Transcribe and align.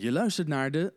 Je 0.00 0.12
luistert 0.12 0.48
naar 0.48 0.70
de 0.70 0.92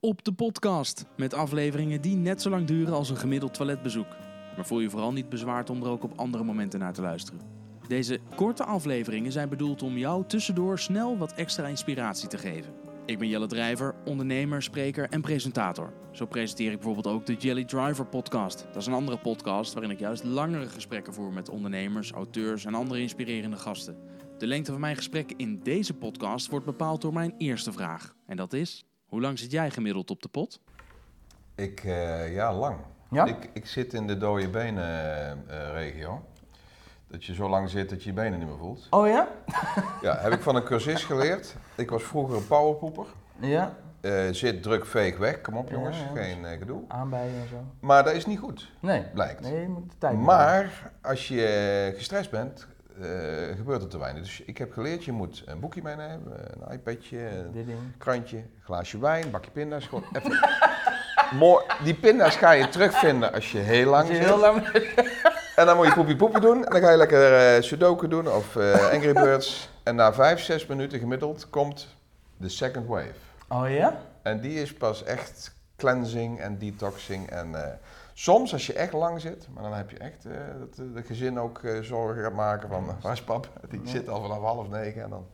Op 0.00 0.24
de 0.24 0.32
Podcast. 0.32 1.04
Met 1.16 1.34
afleveringen 1.34 2.00
die 2.00 2.16
net 2.16 2.42
zo 2.42 2.50
lang 2.50 2.66
duren 2.66 2.94
als 2.94 3.10
een 3.10 3.16
gemiddeld 3.16 3.54
toiletbezoek. 3.54 4.16
Maar 4.56 4.66
voel 4.66 4.80
je 4.80 4.90
vooral 4.90 5.12
niet 5.12 5.28
bezwaard 5.28 5.70
om 5.70 5.82
er 5.82 5.88
ook 5.88 6.02
op 6.02 6.12
andere 6.16 6.44
momenten 6.44 6.80
naar 6.80 6.92
te 6.92 7.00
luisteren. 7.00 7.40
Deze 7.88 8.18
korte 8.34 8.64
afleveringen 8.64 9.32
zijn 9.32 9.48
bedoeld 9.48 9.82
om 9.82 9.98
jou 9.98 10.24
tussendoor 10.26 10.78
snel 10.78 11.18
wat 11.18 11.32
extra 11.32 11.66
inspiratie 11.66 12.28
te 12.28 12.38
geven. 12.38 12.72
Ik 13.08 13.18
ben 13.18 13.28
Jelle 13.28 13.46
Drijver, 13.46 13.94
ondernemer, 14.04 14.62
spreker 14.62 15.08
en 15.08 15.20
presentator. 15.20 15.92
Zo 16.12 16.26
presenteer 16.26 16.70
ik 16.70 16.76
bijvoorbeeld 16.76 17.14
ook 17.14 17.26
de 17.26 17.34
Jelly 17.34 17.64
Driver 17.64 18.06
podcast. 18.06 18.64
Dat 18.66 18.76
is 18.76 18.86
een 18.86 18.92
andere 18.92 19.18
podcast 19.18 19.72
waarin 19.72 19.90
ik 19.90 19.98
juist 19.98 20.24
langere 20.24 20.68
gesprekken 20.68 21.14
voer 21.14 21.32
met 21.32 21.48
ondernemers, 21.48 22.12
auteurs 22.12 22.64
en 22.64 22.74
andere 22.74 23.00
inspirerende 23.00 23.56
gasten. 23.56 23.96
De 24.38 24.46
lengte 24.46 24.70
van 24.70 24.80
mijn 24.80 24.96
gesprek 24.96 25.32
in 25.36 25.60
deze 25.62 25.94
podcast 25.94 26.48
wordt 26.48 26.66
bepaald 26.66 27.00
door 27.00 27.12
mijn 27.12 27.34
eerste 27.38 27.72
vraag. 27.72 28.14
En 28.26 28.36
dat 28.36 28.52
is, 28.52 28.84
hoe 29.06 29.20
lang 29.20 29.38
zit 29.38 29.50
jij 29.50 29.70
gemiddeld 29.70 30.10
op 30.10 30.22
de 30.22 30.28
pot? 30.28 30.60
Ik, 31.54 31.84
eh, 31.84 32.34
ja, 32.34 32.54
lang. 32.54 32.78
Ja? 33.10 33.24
Ik, 33.24 33.50
ik 33.52 33.66
zit 33.66 33.92
in 33.92 34.06
de 34.06 34.16
dode 34.16 34.48
benen 34.48 35.48
eh, 35.48 35.72
regio. 35.72 36.24
Dat 37.10 37.24
je 37.24 37.34
zo 37.34 37.48
lang 37.48 37.70
zit 37.70 37.90
dat 37.90 38.02
je 38.02 38.08
je 38.08 38.14
benen 38.14 38.38
niet 38.38 38.48
meer 38.48 38.58
voelt. 38.58 38.86
Oh 38.90 39.06
ja? 39.08 39.28
Ja, 40.02 40.16
heb 40.18 40.32
ik 40.32 40.40
van 40.40 40.56
een 40.56 40.62
cursist 40.64 41.04
geleerd. 41.04 41.54
Ik 41.74 41.90
was 41.90 42.02
vroeger 42.02 42.36
een 42.36 42.46
powerpoeper. 42.46 43.06
Ja. 43.38 43.74
Eh, 44.00 44.12
zit, 44.30 44.62
druk, 44.62 44.86
veeg, 44.86 45.18
weg. 45.18 45.40
Kom 45.40 45.56
op 45.56 45.70
jongens, 45.70 45.98
Ja, 45.98 46.04
ja. 46.14 46.22
geen 46.22 46.44
eh, 46.44 46.58
gedoe. 46.58 46.82
Aanbijen 46.88 47.34
en 47.42 47.48
zo. 47.48 47.56
Maar 47.80 48.04
dat 48.04 48.14
is 48.14 48.26
niet 48.26 48.38
goed, 48.38 48.70
Nee. 48.80 49.02
blijkt. 49.14 49.40
Nee, 49.40 49.60
je 49.60 49.68
moet 49.68 49.90
de 49.90 49.98
tijd. 49.98 50.16
Maar 50.18 50.90
als 51.02 51.28
je 51.28 51.44
eh, 51.46 51.96
gestrest 51.96 52.30
bent, 52.30 52.66
gebeurt 53.56 53.82
er 53.82 53.88
te 53.88 53.98
weinig. 53.98 54.22
Dus 54.22 54.40
ik 54.40 54.58
heb 54.58 54.72
geleerd, 54.72 55.04
je 55.04 55.12
moet 55.12 55.42
een 55.46 55.60
boekje 55.60 55.82
meenemen, 55.82 56.32
een 56.60 56.72
iPadje, 56.72 57.18
een 57.54 57.94
krantje, 57.98 58.36
een 58.36 58.50
glaasje 58.62 58.98
wijn, 58.98 59.30
bakje 59.30 59.50
pinda's. 59.50 59.86
Gewoon 59.86 60.04
even. 60.12 60.48
Mooi. 61.38 61.64
Die 61.84 61.94
pinda's 61.94 62.36
ga 62.36 62.50
je 62.50 62.68
terugvinden 62.68 63.32
als 63.32 63.52
je 63.52 63.58
heel 63.58 63.90
lang 63.90 64.08
je 64.08 64.14
zit. 64.14 64.24
heel 64.24 64.38
lang... 64.38 64.62
En 65.58 65.66
dan 65.66 65.76
moet 65.76 65.86
je 65.86 65.92
poepie 65.92 66.16
poepie 66.16 66.40
doen. 66.40 66.64
En 66.64 66.70
dan 66.70 66.80
ga 66.80 66.90
je 66.90 66.96
lekker 66.96 67.54
eh 67.54 67.62
Sudoku 67.62 68.08
doen 68.08 68.28
of 68.28 68.56
eh, 68.56 68.90
Angry 68.92 69.12
Birds. 69.24 69.70
En 69.82 69.94
na 69.94 70.12
vijf, 70.12 70.40
zes 70.40 70.66
minuten 70.66 70.98
gemiddeld 70.98 71.50
komt 71.50 71.96
de 72.36 72.48
second 72.48 72.86
wave. 72.86 73.12
Oh 73.48 73.70
ja? 73.70 74.00
En 74.22 74.40
die 74.40 74.60
is 74.62 74.74
pas 74.74 75.04
echt 75.04 75.54
cleansing 75.76 76.40
en 76.40 76.58
detoxing. 76.58 77.30
En 77.30 77.64
eh, 77.64 77.72
soms 78.14 78.52
als 78.52 78.66
je 78.66 78.72
echt 78.72 78.92
lang 78.92 79.20
zit, 79.20 79.48
maar 79.54 79.62
dan 79.62 79.72
heb 79.72 79.90
je 79.90 79.98
echt 79.98 80.26
dat 80.58 80.74
de, 80.94 81.02
gezin 81.02 81.38
ook 81.38 81.60
zorgen 81.80 82.22
gaat 82.22 82.32
maken 82.32 82.68
van 82.68 82.96
waar 83.00 83.12
is 83.12 83.22
pap? 83.22 83.48
Die 83.70 83.80
zit 83.84 84.08
al 84.08 84.22
vanaf 84.22 84.42
half 84.42 84.68
negen 84.68 85.02
en 85.02 85.10
dan 85.10 85.26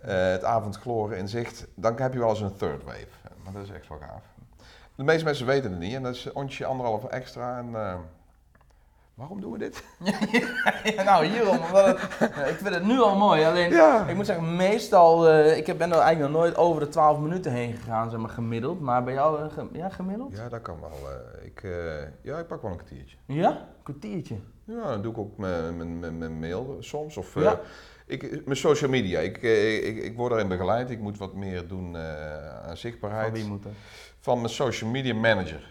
het 0.00 0.44
avondgloren 0.44 1.18
in 1.18 1.28
zicht. 1.28 1.66
Dan 1.74 2.00
heb 2.00 2.12
je 2.12 2.18
wel 2.18 2.30
eens 2.30 2.40
een 2.40 2.56
third 2.56 2.84
wave. 2.84 3.06
Maar 3.44 3.52
dat 3.52 3.62
is 3.62 3.70
echt 3.70 3.88
wel 3.88 3.98
gaaf. 3.98 4.22
De 4.94 5.04
meeste 5.04 5.24
mensen 5.24 5.46
weten 5.46 5.70
het 5.70 5.80
niet 5.80 5.94
en 5.94 6.02
dat 6.02 6.14
is 6.14 6.32
onsje 6.32 6.64
anderhalf 6.64 7.04
extra. 7.04 7.58
En, 7.58 7.74
waarom 9.20 9.40
doen 9.40 9.52
we 9.52 9.58
dit? 9.58 9.84
Ja, 10.96 11.02
nou, 11.02 11.24
hierom. 11.26 11.58
Het, 11.60 11.98
ik 12.48 12.56
vind 12.62 12.74
het 12.74 12.84
nu 12.84 13.00
al 13.00 13.16
mooi. 13.16 13.44
Alleen, 13.44 13.70
Ja. 13.70 14.06
ik 14.06 14.14
moet 14.16 14.26
zeggen, 14.26 14.56
meestal... 14.56 15.28
eh, 15.28 15.56
ik 15.56 15.64
ben 15.78 15.92
er 15.92 15.98
eigenlijk 15.98 16.32
nog 16.32 16.40
nooit 16.42 16.56
over 16.56 16.80
de 16.80 16.88
12 16.88 17.18
minuten 17.18 17.52
heen 17.52 17.72
gegaan, 17.76 18.10
zeg 18.10 18.20
maar, 18.20 18.30
gemiddeld. 18.30 18.80
Maar 18.80 19.04
bij 19.04 19.12
jou, 19.14 19.42
eh, 19.42 19.64
ja, 19.72 19.88
gemiddeld? 19.88 20.36
Ja, 20.36 20.48
dat 20.48 20.62
kan 20.62 20.80
wel. 20.80 20.90
eh, 21.10 21.46
ik, 21.46 21.62
ja, 22.22 22.38
ik 22.38 22.46
pak 22.46 22.62
wel 22.62 22.70
een 22.70 22.76
kwartiertje. 22.76 23.16
Ja? 23.26 23.50
Een 23.50 23.82
kwartiertje. 23.82 24.34
Ja, 24.64 24.82
dan 24.82 25.02
doe 25.02 25.12
ik 25.12 25.18
ook 25.18 25.36
mijn, 25.36 26.38
mail 26.38 26.76
soms. 26.80 27.16
Of 27.16 27.34
Ja. 27.34 27.60
ik, 28.06 28.44
mijn 28.44 28.56
social 28.56 28.90
media. 28.90 29.20
Ik, 29.20 29.36
ik, 29.82 29.96
ik 30.02 30.16
word 30.16 30.30
daarin 30.30 30.48
begeleid. 30.48 30.90
Ik 30.90 31.00
moet 31.00 31.18
wat 31.18 31.34
meer 31.34 31.68
doen 31.68 31.96
aan 32.66 32.76
zichtbaarheid. 32.76 33.24
Van 33.30 33.34
wie 33.40 33.44
moet 33.48 33.62
dat? 33.62 33.72
Van 34.20 34.36
mijn 34.38 34.48
social 34.52 34.90
media 34.90 35.14
manager. 35.14 35.68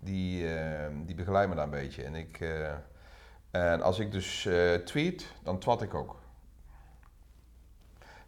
Die, 0.00 0.54
eh, 0.54 0.86
die 1.06 1.14
begeleidt 1.14 1.48
me 1.48 1.54
daar 1.54 1.64
een 1.64 1.70
beetje. 1.70 2.02
En, 2.02 2.14
ik, 2.14 2.40
eh, 2.40 2.70
en 3.50 3.82
als 3.82 3.98
ik 3.98 4.12
dus 4.12 4.46
eh, 4.46 4.74
tweet, 4.74 5.26
dan 5.44 5.58
twat 5.58 5.82
ik 5.82 5.94
ook. 5.94 6.18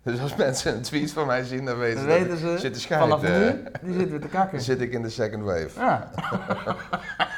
Dus 0.03 0.21
als 0.21 0.34
mensen 0.37 0.75
een 0.75 0.82
tweet 0.82 1.12
van 1.12 1.27
mij 1.27 1.44
zien, 1.44 1.65
dan 1.65 1.78
weten 1.78 1.94
Dan 2.06 2.12
ze 2.12 2.19
dat 2.19 2.28
weten 2.28 2.50
ik 2.50 2.56
ze, 2.56 2.59
zit 2.59 2.75
te 2.75 2.81
scheiden. 2.81 3.19
vanaf 3.21 3.31
eh, 3.32 3.38
nu, 3.38 3.62
die 3.82 3.93
zitten 3.93 4.11
weer 4.11 4.21
te 4.21 4.28
kakken. 4.28 4.53
dan 4.56 4.61
zit 4.61 4.81
ik 4.81 4.93
in 4.93 5.03
de 5.03 5.09
second 5.11 5.44
wave. 5.44 5.71
Ja. 5.81 6.11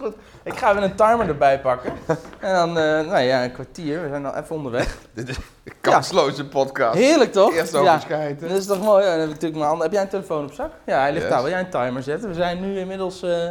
Goed. 0.00 0.14
Ik 0.42 0.56
ga 0.56 0.70
even 0.70 0.82
een 0.82 0.94
timer 0.94 1.28
erbij 1.28 1.60
pakken. 1.60 1.92
En 2.38 2.54
dan, 2.54 2.68
eh, 2.68 2.84
nou 2.84 3.18
ja, 3.18 3.44
een 3.44 3.52
kwartier. 3.52 4.02
We 4.02 4.08
zijn 4.08 4.26
al 4.26 4.36
even 4.36 4.56
onderweg. 4.56 4.98
Dit 5.14 5.28
is 5.28 5.36
een 5.36 5.72
kansloze 5.80 6.48
podcast. 6.48 6.98
Heerlijk 6.98 7.32
toch? 7.32 7.52
Eerst 7.52 7.74
over 7.74 8.08
ja. 8.08 8.32
Dat 8.40 8.50
is 8.50 8.66
toch 8.66 8.82
mooi? 8.82 9.04
Ja, 9.04 9.10
dan 9.10 9.18
heb, 9.18 9.28
ik 9.28 9.34
natuurlijk 9.34 9.54
mijn 9.54 9.66
handen. 9.66 9.82
heb 9.82 9.92
jij 9.92 10.02
een 10.02 10.08
telefoon 10.08 10.44
op 10.44 10.52
zak? 10.52 10.70
Ja, 10.86 11.00
hij 11.00 11.10
ligt 11.12 11.22
Yes. 11.22 11.32
daar. 11.32 11.42
Wil 11.42 11.50
jij 11.50 11.60
een 11.60 11.70
timer 11.70 12.02
zetten? 12.02 12.28
We 12.28 12.34
zijn 12.34 12.60
nu 12.60 12.78
inmiddels, 12.78 13.22
eh, 13.22 13.44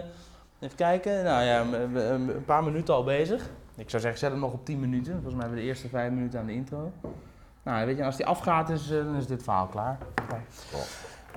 even 0.60 0.76
kijken, 0.76 1.24
nou 1.24 1.44
ja, 1.44 1.62
een 1.94 2.44
paar 2.46 2.64
minuten 2.64 2.94
al 2.94 3.04
bezig. 3.04 3.42
Ik 3.76 3.90
zou 3.90 4.02
zeggen, 4.02 4.20
zet 4.20 4.32
hem 4.32 4.40
nog 4.40 4.52
op 4.54 4.66
10 4.66 4.80
minuten. 4.80 5.12
Volgens 5.14 5.34
mij 5.34 5.42
hebben 5.42 5.58
we 5.58 5.64
de 5.64 5.70
eerste 5.70 5.88
5 5.90 6.12
minuten 6.12 6.40
aan 6.40 6.46
de 6.46 6.54
intro. 6.54 6.92
Nou, 7.64 7.86
weet 7.86 7.98
je, 7.98 8.04
als 8.06 8.18
die 8.18 8.26
afgaat, 8.26 8.70
is, 8.70 8.92
eh, 8.92 8.98
dan 8.98 9.16
is 9.16 9.28
dit 9.28 9.44
verhaal 9.44 9.68
klaar. 9.68 9.98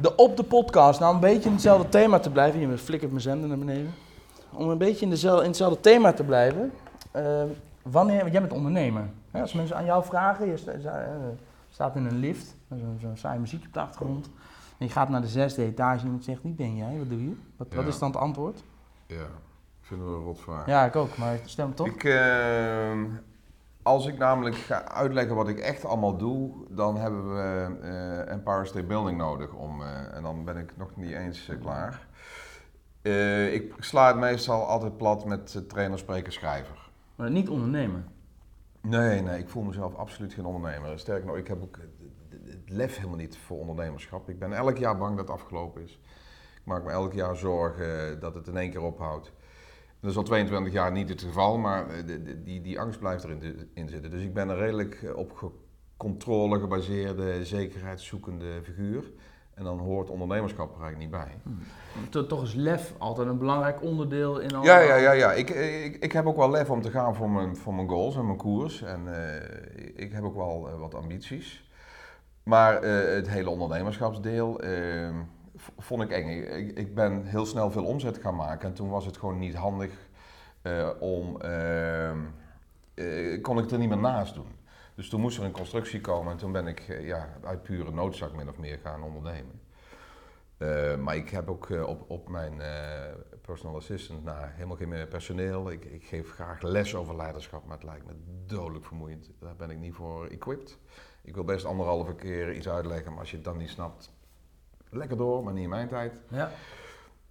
De 0.00 0.16
op 0.16 0.36
de 0.36 0.42
podcast, 0.42 1.00
nou 1.00 1.14
een 1.14 1.20
beetje 1.20 1.48
in 1.48 1.52
hetzelfde 1.52 1.88
thema 1.88 2.18
te 2.18 2.30
blijven. 2.30 2.60
Je 2.60 2.78
flikkert 2.78 3.10
mijn 3.10 3.22
zender 3.22 3.48
naar 3.48 3.58
beneden. 3.58 3.94
Om 4.54 4.68
een 4.68 4.78
beetje 4.78 5.04
in, 5.04 5.10
dezelfde, 5.10 5.42
in 5.42 5.48
hetzelfde 5.48 5.80
thema 5.80 6.12
te 6.12 6.24
blijven. 6.24 6.72
eh, 7.10 7.42
wanneer, 7.82 8.20
want 8.20 8.32
jij 8.32 8.40
bent 8.40 8.52
ondernemer. 8.52 9.08
Hè, 9.30 9.40
als 9.40 9.52
mensen 9.52 9.76
aan 9.76 9.84
jou 9.84 10.04
vragen, 10.04 10.46
je 10.46 10.56
sta- 10.56 10.72
eh, 10.72 11.06
staat 11.70 11.96
in 11.96 12.04
een 12.06 12.18
lift, 12.18 12.56
zo'n 12.68 12.98
zo 13.00 13.08
saai 13.14 13.38
muziekje 13.38 13.66
op 13.66 13.72
de 13.74 13.80
achtergrond. 13.80 14.30
En 14.78 14.86
je 14.86 14.92
gaat 14.92 15.08
naar 15.08 15.20
de 15.20 15.26
zesde 15.28 15.64
etage 15.64 15.98
en 15.98 16.04
iemand 16.04 16.24
zegt, 16.24 16.42
wie 16.42 16.52
ben 16.52 16.76
jij, 16.76 16.98
wat 16.98 17.08
doe 17.08 17.22
je? 17.28 17.36
Wat, 17.56 17.74
wat 17.74 17.86
is 17.86 17.98
dan 17.98 18.10
het 18.10 18.18
antwoord? 18.20 18.62
Ja, 19.06 19.14
ik 19.80 19.88
vind 19.88 20.00
het 20.00 20.08
een 20.08 20.22
rotvraag. 20.22 20.66
Ja, 20.66 20.84
ik 20.84 20.96
ook, 20.96 21.16
maar 21.16 21.38
stem 21.44 21.74
toch? 21.74 21.86
Ik, 21.86 22.04
ehm, 22.04 23.04
als 23.82 24.06
ik 24.06 24.18
namelijk 24.18 24.56
ga 24.56 24.84
uitleggen 24.88 25.34
wat 25.36 25.48
ik 25.48 25.58
echt 25.58 25.84
allemaal 25.84 26.16
doe, 26.16 26.50
dan 26.68 26.96
hebben 26.96 27.34
we 27.34 27.76
eh 27.82 28.32
Empire 28.32 28.64
State 28.64 28.86
Building 28.86 29.18
nodig. 29.18 29.52
Om, 29.52 29.82
eh, 29.82 30.16
en 30.16 30.22
dan 30.22 30.44
ben 30.44 30.56
ik 30.56 30.72
nog 30.76 30.88
niet 30.96 31.12
eens 31.12 31.48
eh, 31.48 31.60
klaar. 31.60 32.06
Eh, 33.02 33.54
ik 33.54 33.74
sla 33.78 34.06
het 34.06 34.16
meestal 34.16 34.66
altijd 34.66 34.96
plat 34.96 35.24
met 35.24 35.54
eh, 35.54 35.62
trainer, 35.62 35.98
spreker, 35.98 36.32
schrijver. 36.32 36.90
Maar 37.16 37.30
niet 37.30 37.48
ondernemer. 37.48 38.04
Nee, 38.80 39.20
nee, 39.22 39.38
ik 39.38 39.48
voel 39.48 39.62
mezelf 39.62 39.94
absoluut 39.94 40.32
geen 40.32 40.44
ondernemer. 40.44 40.98
Sterker 40.98 41.26
nog, 41.26 41.36
ik 41.36 41.48
heb 41.48 41.62
ook 41.62 41.76
het- 41.80 42.10
het 42.50 42.70
lef 42.70 42.96
helemaal 42.96 43.16
niet 43.16 43.36
voor 43.36 43.58
ondernemerschap. 43.58 44.28
Ik 44.28 44.38
ben 44.38 44.52
elk 44.52 44.76
jaar 44.76 44.98
bang 44.98 45.16
dat 45.16 45.28
het 45.28 45.36
afgelopen 45.36 45.82
is. 45.82 45.92
Ik 46.54 46.62
maak 46.64 46.84
me 46.84 46.90
elk 46.90 47.12
jaar 47.12 47.36
zorgen 47.36 48.20
dat 48.20 48.34
het 48.34 48.46
in 48.46 48.56
één 48.56 48.70
keer 48.70 48.82
ophoudt. 48.82 49.32
Dat 50.00 50.10
is 50.10 50.16
al 50.16 50.22
22 50.22 50.72
jaar 50.72 50.92
niet 50.92 51.08
het 51.08 51.22
geval, 51.22 51.58
maar 51.58 51.88
eh, 51.88 52.04
die, 52.44 52.60
die 52.60 52.80
angst 52.80 52.98
blijft 52.98 53.24
erin 53.24 53.70
in 53.74 53.88
zitten. 53.88 54.10
Dus 54.10 54.22
ik 54.22 54.34
ben 54.34 54.48
een 54.48 54.56
redelijk 54.56 55.02
eh, 55.02 55.16
op 55.16 55.52
controle 55.96 56.58
gebaseerde, 56.60 57.44
zekerheidszoekende 57.44 58.62
figuur. 58.62 59.12
En 59.54 59.64
dan 59.64 59.78
hoort 59.78 60.10
ondernemerschap 60.10 60.74
er 60.76 60.82
eigenlijk 60.82 60.98
niet 60.98 61.20
bij. 61.20 61.52
To- 62.10 62.26
Toch 62.26 62.42
is 62.42 62.54
lef 62.54 62.94
altijd 62.98 63.28
een 63.28 63.38
belangrijk 63.38 63.82
onderdeel 63.82 64.38
in 64.38 64.54
al 64.54 64.64
Ja, 64.64 64.78
ja, 64.78 64.94
ja, 64.94 65.12
ja. 65.12 65.32
Ik, 65.32 65.50
ik, 65.50 65.96
ik 65.96 66.12
heb 66.12 66.26
ook 66.26 66.36
wel 66.36 66.50
lef 66.50 66.70
om 66.70 66.82
te 66.82 66.90
gaan 66.90 67.14
voor 67.14 67.30
mijn, 67.30 67.56
voor 67.56 67.74
mijn 67.74 67.88
goals 67.88 68.16
en 68.16 68.24
mijn 68.26 68.38
koers. 68.38 68.82
En 68.82 69.00
eh, 69.14 70.04
ik 70.04 70.12
heb 70.12 70.22
ook 70.24 70.34
wel 70.36 70.68
eh, 70.68 70.78
wat 70.78 70.94
ambities. 70.94 71.70
Maar 72.42 72.82
eh, 72.82 73.14
het 73.14 73.28
hele 73.28 73.50
ondernemerschapsdeel 73.50 74.60
eh, 74.60 74.70
v- 75.56 75.68
vond 75.78 76.02
ik 76.02 76.10
eng. 76.10 76.28
Ik, 76.28 76.78
ik 76.78 76.94
ben 76.94 77.24
heel 77.24 77.46
snel 77.46 77.70
veel 77.70 77.84
omzet 77.84 78.18
gaan 78.18 78.36
maken. 78.36 78.68
En 78.68 78.74
toen 78.74 78.88
was 78.90 79.06
het 79.06 79.16
gewoon 79.16 79.38
niet 79.38 79.54
handig 79.54 79.90
om... 81.00 81.40
eh, 81.40 82.10
eh, 82.10 82.14
kon 83.42 83.56
ik 83.56 83.62
het 83.62 83.72
er 83.72 83.78
niet 83.78 83.88
meer 83.88 83.98
naast 83.98 84.34
doen. 84.34 84.46
Dus 84.94 85.08
toen 85.08 85.20
moest 85.20 85.38
er 85.38 85.44
een 85.44 85.52
constructie 85.52 86.00
komen. 86.00 86.32
En 86.32 86.38
toen 86.38 86.52
ben 86.52 86.66
ik 86.66 86.80
eh, 86.80 87.06
ja, 87.06 87.28
uit 87.44 87.62
pure 87.62 87.90
noodzak 87.90 88.36
min 88.36 88.48
of 88.48 88.58
meer 88.58 88.78
gaan 88.78 89.02
ondernemen. 89.02 89.60
Eh, 90.56 90.96
maar 90.96 91.16
ik 91.16 91.30
heb 91.30 91.48
ook 91.48 91.70
eh, 91.70 91.86
op, 91.86 92.10
op 92.10 92.28
mijn 92.28 92.60
personal 93.40 93.76
assistant 93.76 94.24
nou, 94.24 94.46
helemaal 94.50 94.76
geen 94.76 94.88
meer 94.88 95.06
personeel. 95.06 95.70
Ik, 95.70 95.84
ik 95.84 96.04
geef 96.04 96.32
graag 96.32 96.62
les 96.62 96.94
over 96.94 97.16
leiderschap, 97.16 97.64
maar 97.64 97.76
het 97.76 97.86
lijkt 97.86 98.06
me 98.06 98.12
dodelijk 98.46 98.84
vermoeiend. 98.84 99.30
Daar 99.40 99.56
ben 99.56 99.70
ik 99.70 99.78
niet 99.78 99.94
voor 99.94 100.26
equipped. 100.26 100.78
Ik 101.22 101.34
wil 101.34 101.44
best 101.44 101.64
anderhalve 101.64 102.14
keer 102.14 102.54
iets 102.54 102.68
uitleggen, 102.68 103.10
maar 103.10 103.20
als 103.20 103.30
je 103.30 103.36
het 103.36 103.44
dan 103.44 103.56
niet 103.56 103.70
snapt, 103.70 104.12
lekker 104.90 105.16
door, 105.16 105.44
maar 105.44 105.52
niet 105.52 105.62
in 105.62 105.68
mijn 105.68 105.88
tijd. 105.88 106.20
Ja. 106.28 106.50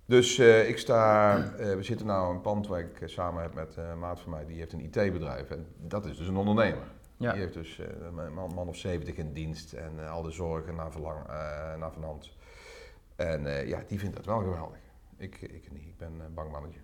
Dus 0.06 0.40
ik 0.40 0.78
sta, 0.78 1.36
we 1.58 1.84
zitten 1.84 2.06
nou 2.06 2.30
in 2.30 2.36
een 2.36 2.42
pand 2.42 2.68
waar 2.68 2.80
ik 2.80 3.02
samen 3.06 3.42
heb 3.42 3.54
met 3.54 3.76
een 3.76 4.00
maat 4.00 4.20
van 4.20 4.32
mij, 4.32 4.46
die 4.46 4.58
heeft 4.58 4.74
een 4.74 4.84
IT-bedrijf. 4.84 5.50
En 5.50 5.68
dat 5.78 6.06
is 6.06 6.18
dus 6.18 6.28
een 6.28 6.38
ondernemer. 6.38 6.84
Ja. 7.22 7.32
Die 7.32 7.42
heeft 7.42 7.54
dus 7.54 7.80
eh, 7.80 7.88
een 8.02 8.34
man, 8.34 8.54
man 8.54 8.68
of 8.68 8.76
70 8.76 9.16
in 9.16 9.34
dienst 9.34 9.74
en 9.74 9.92
eh, 10.00 10.12
al 10.12 10.22
de 10.22 10.32
zorgen 10.32 10.76
naar, 10.76 10.92
verlang, 10.92 11.20
eh, 11.28 11.76
naar 11.80 11.92
vanhand. 11.92 12.32
En 13.16 13.46
eh, 13.46 13.68
ja, 13.68 13.84
die 13.88 14.00
vindt 14.00 14.16
dat 14.16 14.26
wel 14.26 14.40
geweldig. 14.40 14.78
Ik, 15.18 15.42
ik 15.42 15.72
niet, 15.72 15.82
ik 15.86 15.98
ben 15.98 16.12
een 16.26 16.34
bang 16.34 16.52
mannetje. 16.52 16.80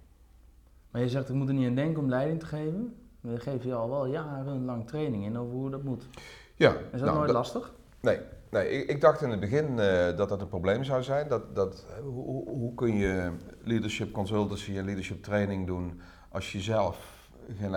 Maar 0.91 1.01
je 1.01 1.09
zegt, 1.09 1.29
ik 1.29 1.35
moet 1.35 1.47
er 1.47 1.53
niet 1.53 1.67
aan 1.67 1.75
denken 1.75 2.01
om 2.03 2.09
leiding 2.09 2.39
te 2.39 2.45
geven. 2.45 2.95
Dan 3.21 3.39
geef 3.39 3.63
je 3.63 3.73
al 3.73 3.89
wel 3.89 4.05
jarenlang 4.05 4.87
training 4.87 5.25
in 5.25 5.37
over 5.37 5.53
hoe 5.53 5.69
dat 5.69 5.83
moet. 5.83 6.07
Ja, 6.55 6.71
Is 6.73 6.77
dat 6.91 6.99
nou, 7.01 7.13
nooit 7.13 7.27
dat- 7.27 7.35
lastig? 7.35 7.73
Nee, 8.01 8.19
Nee, 8.51 8.69
ik, 8.69 8.89
ik 8.89 9.01
dacht 9.01 9.21
in 9.21 9.29
het 9.29 9.39
begin 9.39 9.79
eh, 9.79 10.17
dat 10.17 10.29
dat 10.29 10.41
een 10.41 10.47
probleem 10.47 10.83
zou 10.83 11.03
zijn. 11.03 11.27
Dat, 11.27 11.55
dat, 11.55 11.85
eh, 11.89 12.01
hoe, 12.03 12.23
hoe- 12.25 12.49
hoe 12.49 12.73
kun 12.73 12.95
je 12.95 13.31
leadership 13.63 14.11
consultancy 14.11 14.77
en 14.77 14.85
leadership 14.85 15.23
training 15.23 15.67
doen 15.67 16.01
als 16.29 16.51
je 16.51 16.59
zelf 16.59 17.16
geen 17.59 17.71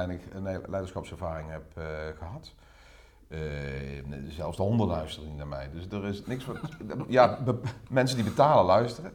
leiderschapservaring 0.69 1.51
hebt 1.51 1.77
eh, 1.77 1.85
gehad? 2.19 2.55
Eh, 3.29 3.39
zelfs 4.29 4.57
de 4.57 4.63
honden 4.63 4.87
luisteren 4.87 5.29
niet 5.29 5.39
naar 5.39 5.47
mij. 5.47 5.71
Dus 5.73 5.87
er 5.99 6.05
is 6.05 6.27
niks 6.27 6.47
wat. 6.47 6.59
Ja, 7.09 7.39
mensen 7.91 8.17
die 8.17 8.25
betalen 8.25 8.65
luisteren. 8.65 9.13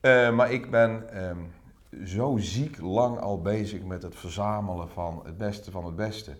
Eh, 0.00 0.34
maar 0.34 0.52
ik 0.52 0.70
ben 0.70 1.10
ehm, 1.12 1.38
zo 2.04 2.36
ziek 2.36 2.80
lang 2.80 3.18
al 3.18 3.40
bezig 3.40 3.82
met 3.82 4.02
het 4.02 4.14
verzamelen 4.14 4.88
van 4.88 5.20
het 5.24 5.38
beste 5.38 5.70
van 5.70 5.84
het 5.84 5.96
beste. 5.96 6.36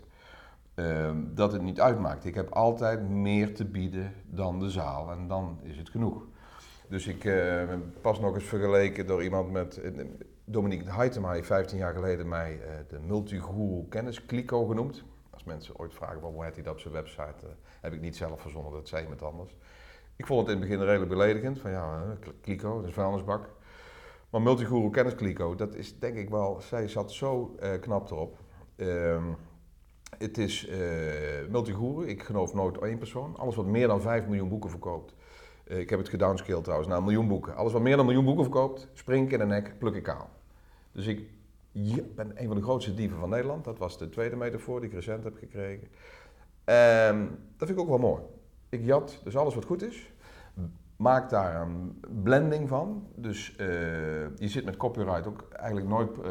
ehm, 0.74 1.16
dat 1.34 1.52
het 1.52 1.62
niet 1.62 1.80
uitmaakt. 1.80 2.24
Ik 2.24 2.34
heb 2.34 2.50
altijd 2.50 3.08
meer 3.08 3.54
te 3.54 3.64
bieden 3.64 4.14
dan 4.24 4.58
de 4.58 4.70
zaal 4.70 5.10
en 5.10 5.28
dan 5.28 5.58
is 5.62 5.76
het 5.76 5.88
genoeg. 5.88 6.22
Dus 6.88 7.06
ik 7.06 7.22
ben 7.68 7.94
pas 8.00 8.20
nog 8.20 8.34
eens 8.34 8.44
vergeleken 8.44 9.06
door 9.06 9.22
iemand 9.22 9.50
met. 9.50 9.80
Dominique 10.44 10.90
Heitema 10.92 11.32
heeft 11.32 11.46
15 11.46 11.78
jaar 11.78 11.94
geleden 11.94 12.28
mij 12.28 12.60
eh, 12.60 12.74
de 12.88 12.98
multiguru 12.98 13.88
kennis 13.88 14.26
Clico 14.26 14.66
genoemd. 14.66 15.04
Als 15.30 15.44
mensen 15.44 15.78
ooit 15.78 15.94
vragen 15.94 16.20
waarom 16.20 16.42
heet 16.42 16.54
hij 16.54 16.62
dat 16.64 16.72
op 16.72 16.80
zijn 16.80 16.94
website, 16.94 17.46
eh, 17.46 17.52
heb 17.80 17.92
ik 17.92 18.00
niet 18.00 18.16
zelf 18.16 18.40
verzonnen, 18.40 18.72
dat 18.72 18.88
zei 18.88 19.02
iemand 19.02 19.22
anders. 19.22 19.56
Ik 20.16 20.26
vond 20.26 20.40
het 20.40 20.48
in 20.48 20.60
het 20.60 20.68
begin 20.68 20.84
redelijk 20.84 21.10
beledigend, 21.10 21.58
van 21.58 21.70
ja, 21.70 22.02
eh, 22.02 22.28
Clico, 22.42 22.80
dat 22.80 22.88
is 22.88 22.94
vuilnisbak. 22.94 23.50
Maar 24.30 24.42
multiguru 24.42 24.90
kennis 24.90 25.14
Clico, 25.14 25.54
dat 25.54 25.74
is 25.74 25.98
denk 25.98 26.16
ik 26.16 26.30
wel, 26.30 26.60
zij 26.60 26.88
zat 26.88 27.12
zo 27.12 27.56
knap 27.80 28.10
erop. 28.10 28.38
Ehm, 28.76 29.24
het 30.18 30.38
is 30.38 30.68
multiguru, 31.50 32.06
ik 32.06 32.22
geloof 32.22 32.54
nooit 32.54 32.78
één 32.78 32.98
persoon. 32.98 33.36
Alles 33.36 33.56
wat 33.56 33.66
meer 33.66 33.86
dan 33.86 34.00
5 34.00 34.26
miljoen 34.26 34.48
boeken 34.48 34.70
verkoopt. 34.70 35.14
Eh, 35.72 35.78
ik 35.78 35.90
heb 35.90 35.98
het 35.98 36.08
gedownscaled 36.08 36.62
trouwens 36.62 36.88
naar 36.88 36.98
een 36.98 37.04
miljoen 37.04 37.28
boeken. 37.28 37.54
Alles 37.54 37.72
wat 37.72 37.82
meer 37.82 37.96
dan 37.96 38.00
een 38.00 38.06
miljoen 38.06 38.24
boeken 38.24 38.44
verkoopt, 38.44 38.88
spring 38.92 39.26
ik 39.26 39.32
in 39.32 39.38
de 39.38 39.44
nek, 39.44 39.78
pluk 39.78 39.94
ik 39.94 40.02
kaal. 40.02 40.30
Dus 40.92 41.06
ik 41.06 41.24
ja, 41.72 42.02
ben 42.14 42.32
een 42.34 42.46
van 42.46 42.56
de 42.56 42.62
grootste 42.62 42.94
dieven 42.94 43.18
van 43.18 43.28
Nederland. 43.28 43.64
Dat 43.64 43.78
was 43.78 43.98
de 43.98 44.08
tweede 44.08 44.36
metafoor 44.36 44.80
die 44.80 44.88
ik 44.88 44.94
recent 44.94 45.24
heb 45.24 45.36
gekregen. 45.38 45.88
Ehm, 46.64 47.26
dat 47.56 47.68
vind 47.68 47.70
ik 47.70 47.78
ook 47.78 47.88
wel 47.88 47.98
mooi. 47.98 48.22
Ik 48.68 48.84
jat 48.84 49.20
dus 49.24 49.36
alles 49.36 49.54
wat 49.54 49.64
goed 49.64 49.82
is. 49.82 50.12
Maak 50.96 51.30
daar 51.30 51.60
een 51.60 52.00
blending 52.22 52.68
van. 52.68 53.06
Dus 53.14 53.56
eh, 53.56 53.66
je 54.36 54.48
zit 54.48 54.64
met 54.64 54.76
copyright 54.76 55.26
ook 55.26 55.48
eigenlijk 55.52 55.88
nooit 55.88 56.20
eh, 56.20 56.30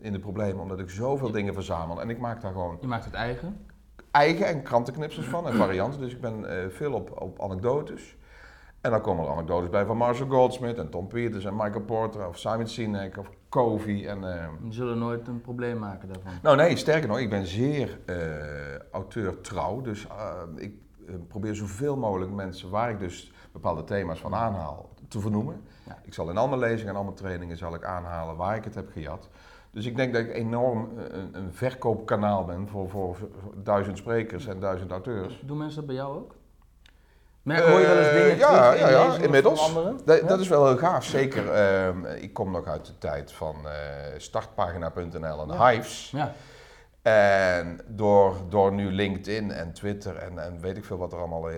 in 0.00 0.12
de 0.12 0.18
problemen, 0.18 0.62
omdat 0.62 0.78
ik 0.78 0.90
zoveel 0.90 1.30
dingen 1.30 1.54
verzamel. 1.54 2.00
En 2.00 2.10
ik 2.10 2.18
maak 2.18 2.40
daar 2.40 2.52
gewoon 2.52 2.78
Je 2.80 2.86
maakt 2.86 3.04
het 3.04 3.14
eigen. 3.14 3.66
Eigen 4.16 4.46
en 4.46 4.62
krantenknipsels 4.62 5.26
van 5.26 5.46
en 5.46 5.54
varianten. 5.54 6.00
Dus 6.00 6.12
ik 6.12 6.20
ben 6.20 6.44
eh, 6.62 6.68
veel 6.68 6.92
op, 6.92 7.20
op 7.22 7.40
anekdotes. 7.42 8.16
En 8.80 8.90
dan 8.90 9.00
komen 9.00 9.24
er 9.24 9.30
anekdotes 9.30 9.70
bij 9.70 9.84
van 9.84 9.96
Marshall 9.96 10.28
Goldsmith 10.28 10.78
en 10.78 10.90
Tom 10.90 11.06
Peters 11.08 11.44
en 11.44 11.56
Michael 11.56 11.80
Porter 11.80 12.28
of 12.28 12.38
Simon 12.38 12.66
Sinek 12.66 13.16
of 13.18 13.30
Covey. 13.48 14.06
En, 14.08 14.34
eh, 14.34 14.48
Die 14.62 14.72
zullen 14.72 14.98
nooit 14.98 15.28
een 15.28 15.40
probleem 15.40 15.78
maken 15.78 16.08
daarvan. 16.08 16.32
nou 16.42 16.56
nee, 16.56 16.76
sterker 16.76 17.08
nog, 17.08 17.18
ik 17.18 17.30
ben 17.30 17.46
zeer 17.46 17.98
eh 18.06 18.16
auteur-trouw. 18.90 19.80
Dus 19.80 20.06
eh, 20.06 20.42
ik 20.54 20.72
probeer 21.28 21.54
zoveel 21.54 21.96
mogelijk 21.96 22.30
mensen 22.30 22.70
waar 22.70 22.90
ik 22.90 22.98
dus 22.98 23.32
bepaalde 23.52 23.84
thema's 23.84 24.20
van 24.20 24.34
aanhaal 24.34 24.88
te 25.08 25.20
vernoemen. 25.20 25.62
Ja. 25.86 25.98
Ik 26.04 26.14
zal 26.14 26.30
in 26.30 26.36
al 26.36 26.48
mijn 26.48 26.60
lezingen 26.60 26.88
en 26.92 26.96
al 26.98 27.04
mijn 27.04 27.16
trainingen 27.16 27.56
zal 27.56 27.74
ik 27.74 27.84
aanhalen 27.84 28.36
waar 28.36 28.56
ik 28.56 28.64
het 28.64 28.74
heb 28.74 28.88
gejat. 28.92 29.28
Dus 29.70 29.86
ik 29.86 29.96
denk 29.96 30.12
dat 30.14 30.22
ik 30.22 30.32
enorm 30.34 30.90
eh, 30.98 31.04
een, 31.16 31.30
een 31.32 31.52
verkoopkanaal 31.52 32.44
ben 32.44 32.68
voor, 32.68 32.88
voor, 32.88 33.16
voor 33.16 33.30
duizend 33.62 33.98
sprekers 33.98 34.46
en 34.46 34.60
duizend 34.60 34.90
auteurs. 34.90 35.42
Doen 35.44 35.56
mensen 35.58 35.76
dat 35.76 35.86
bij 35.86 35.94
jou 35.94 36.16
ook? 36.16 36.34
Merk, 37.42 37.64
hoor 37.64 37.80
je 37.80 37.86
wel 37.86 37.96
eens 37.98 38.08
dingen 38.10 38.30
Eh, 38.30 38.38
ja, 38.38 38.48
terug 38.70 38.74
in 38.74 38.80
ja, 38.80 38.88
ja, 38.90 39.04
lezingen 39.04 39.24
inmiddels. 39.24 39.74
Dat, 40.04 40.20
Ja? 40.20 40.26
dat 40.26 40.40
is 40.40 40.48
wel 40.48 40.66
heel 40.66 40.76
gaaf, 40.76 41.04
zeker. 41.04 41.50
ehm, 41.52 42.04
ik 42.04 42.32
kom 42.32 42.50
nog 42.50 42.66
uit 42.66 42.86
de 42.86 42.98
tijd 42.98 43.32
van 43.32 43.56
eh, 43.64 43.72
startpagina.nl 44.16 45.40
en 45.42 45.48
Ja. 45.48 45.68
Hives. 45.70 46.10
Ja. 46.10 46.32
En 47.02 47.80
door, 47.86 48.36
door 48.48 48.72
nu 48.72 48.92
LinkedIn 48.92 49.50
en 49.50 49.72
Twitter 49.72 50.16
en, 50.16 50.38
en 50.38 50.60
weet 50.60 50.76
ik 50.76 50.84
veel 50.84 50.96
wat 50.98 51.12
er 51.12 51.18
allemaal, 51.18 51.48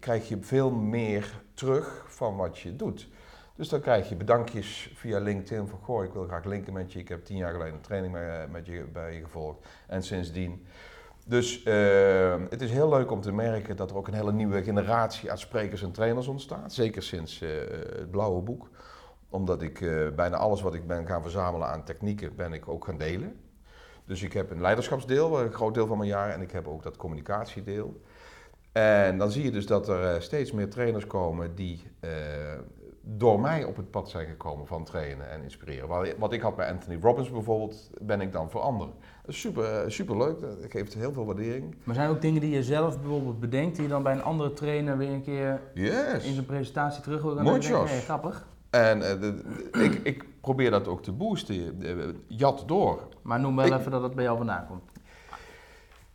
krijg 0.00 0.28
je 0.28 0.38
veel 0.40 0.70
meer 0.70 1.42
terug 1.56 2.04
van 2.06 2.36
wat 2.36 2.58
je 2.58 2.76
doet. 2.76 3.08
Dus 3.54 3.68
dan 3.68 3.80
krijg 3.80 4.08
je 4.08 4.16
bedankjes 4.16 4.90
via 4.94 5.18
LinkedIn 5.18 5.66
van, 5.66 5.78
goh, 5.82 6.04
ik 6.04 6.12
wil 6.12 6.24
graag 6.24 6.44
linken 6.44 6.72
met 6.72 6.92
je. 6.92 6.98
Ik 6.98 7.08
heb 7.08 7.24
tien 7.24 7.36
jaar 7.36 7.52
geleden 7.52 7.74
een 7.74 7.80
training 7.80 8.16
met, 8.50 8.66
je, 8.66 8.84
bij 8.92 9.14
je 9.14 9.22
gevolgd 9.22 9.66
en 9.86 10.02
sindsdien. 10.02 10.66
Dus 11.26 11.62
eh, 11.62 12.34
het 12.50 12.60
is 12.60 12.70
heel 12.70 12.88
leuk 12.88 13.10
om 13.10 13.20
te 13.20 13.32
merken 13.32 13.76
dat 13.76 13.90
er 13.90 13.96
ook 13.96 14.08
een 14.08 14.14
hele 14.14 14.32
nieuwe 14.32 14.62
generatie 14.62 15.30
aan 15.30 15.38
sprekers 15.38 15.82
en 15.82 15.92
trainers 15.92 16.26
ontstaat. 16.26 16.72
Zeker 16.72 17.02
sinds 17.02 17.40
eh, 17.40 17.50
het 17.96 18.10
blauwe 18.10 18.42
boek. 18.42 18.68
Omdat 19.28 19.62
ik 19.62 19.80
eh, 19.80 20.08
bijna 20.16 20.36
alles 20.36 20.60
wat 20.60 20.74
ik 20.74 20.86
ben 20.86 21.06
gaan 21.06 21.22
verzamelen 21.22 21.68
aan 21.68 21.84
technieken, 21.84 22.36
ben 22.36 22.52
ik 22.52 22.68
ook 22.68 22.84
gaan 22.84 22.98
delen. 22.98 23.40
Dus 24.04 24.22
ik 24.22 24.32
heb 24.32 24.50
een 24.50 24.60
leiderschapsdeel, 24.60 25.40
een 25.40 25.52
groot 25.52 25.74
deel 25.74 25.86
van 25.86 25.98
mijn 25.98 26.10
jaar, 26.10 26.30
en 26.30 26.40
ik 26.40 26.50
heb 26.50 26.68
ook 26.68 26.82
dat 26.82 26.96
communicatiedeel. 26.96 28.00
En 28.80 29.18
dan 29.18 29.30
zie 29.30 29.44
je 29.44 29.50
dus 29.50 29.66
dat 29.66 29.88
er 29.88 30.04
eh, 30.14 30.20
steeds 30.20 30.52
meer 30.52 30.70
trainers 30.70 31.06
komen 31.06 31.54
die 31.54 31.82
eh, 32.00 32.10
door 33.02 33.40
mij 33.40 33.64
op 33.64 33.76
het 33.76 33.90
pad 33.90 34.10
zijn 34.10 34.26
gekomen 34.26 34.66
van 34.66 34.84
trainen 34.84 35.30
en 35.30 35.42
inspireren. 35.42 36.14
Wat, 36.18 36.32
ik 36.32 36.40
had 36.40 36.56
bij 36.56 36.70
Anthony 36.70 36.98
Robbins 37.02 37.30
bijvoorbeeld, 37.30 37.90
ben 38.00 38.20
ik 38.20 38.32
dan 38.32 38.50
voor 38.50 38.60
anderen. 38.60 38.94
Dat 39.22 39.34
is 39.34 39.40
super, 39.40 39.92
super 39.92 40.16
leuk, 40.16 40.40
dat 40.40 40.56
geeft 40.68 40.94
heel 40.94 41.12
veel 41.12 41.24
waardering. 41.24 41.74
Maar 41.84 41.94
zijn 41.94 42.08
er 42.08 42.14
ook 42.14 42.20
dingen 42.20 42.40
die 42.40 42.50
je 42.50 42.62
zelf 42.62 43.00
bijvoorbeeld 43.00 43.40
bedenkt, 43.40 43.74
die 43.74 43.84
je 43.84 43.90
dan 43.90 44.02
bij 44.02 44.12
een 44.12 44.22
andere 44.22 44.52
trainer 44.52 44.96
weer 44.98 45.10
een 45.10 45.22
keer 45.22 45.60
in 45.74 45.82
Yes! 45.82 46.32
zijn 46.34 46.46
presentatie 46.46 47.02
terug 47.02 47.22
wil 47.22 47.34
gaan 47.36 47.44
Muchos. 47.44 47.90
hey, 47.90 48.00
grappig. 48.00 48.46
En 48.70 49.02
eh, 49.10 49.20
de- 49.20 49.42
ik, 49.84 49.94
ik 50.02 50.24
probeer 50.40 50.70
dat 50.70 50.88
ook 50.88 51.02
te 51.02 51.12
boosten, 51.12 51.82
eh, 51.82 51.94
jat 52.26 52.62
door. 52.66 53.08
Maar 53.22 53.40
noem 53.40 53.56
wel 53.56 53.66
Ik- 53.66 53.72
even 53.78 53.90
dat 53.90 54.02
het 54.02 54.14
bij 54.14 54.24
jou 54.24 54.36
vandaan 54.36 54.66
komt. 54.66 54.82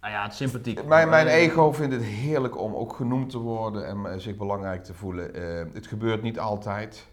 Nou 0.01 0.13
ja, 0.13 0.23
het 0.23 0.31
is 0.31 0.37
sympathiek. 0.37 0.85
Mijn, 0.85 1.09
mijn 1.09 1.27
Eh, 1.27 1.33
ego 1.35 1.71
vindt 1.71 1.93
het 1.93 2.03
heerlijk 2.03 2.57
om 2.57 2.75
ook 2.75 2.93
genoemd 2.93 3.29
te 3.29 3.37
worden 3.37 3.87
en 3.87 4.05
eh, 4.05 4.17
zich 4.19 4.35
belangrijk 4.37 4.83
te 4.83 4.93
voelen. 4.93 5.33
Eh, 5.33 5.65
het 5.73 5.87
gebeurt 5.87 6.21
niet 6.21 6.39
altijd. 6.39 7.07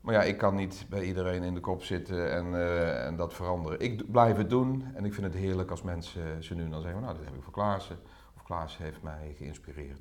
Maar 0.00 0.14
ja, 0.14 0.22
ik 0.22 0.38
kan 0.38 0.54
niet 0.54 0.86
bij 0.90 1.02
iedereen 1.02 1.42
in 1.42 1.54
de 1.54 1.60
kop 1.60 1.82
zitten 1.82 2.32
en, 2.32 2.54
eh, 2.54 3.06
en 3.06 3.16
dat 3.16 3.34
veranderen. 3.34 3.80
Ik 3.80 4.10
blijf 4.10 4.36
het 4.36 4.50
doen 4.50 4.84
en 4.94 5.04
ik 5.04 5.14
vind 5.14 5.26
het 5.26 5.34
heerlijk 5.34 5.70
als 5.70 5.82
mensen 5.82 6.42
zo 6.42 6.54
nu 6.54 6.62
en 6.64 6.70
dan 6.70 6.82
zeggen, 6.82 7.00
nou, 7.00 7.14
dit 7.16 7.24
heb 7.24 7.34
ik 7.34 7.42
voor 7.42 7.52
Klaassen. 7.52 7.96
Of 8.36 8.42
Klaassen 8.42 8.84
heeft 8.84 9.02
mij 9.02 9.34
geïnspireerd. 9.38 10.00